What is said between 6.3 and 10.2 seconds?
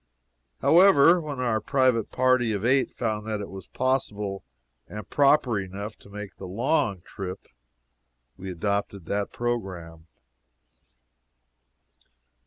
the "long trip," we adopted that programme.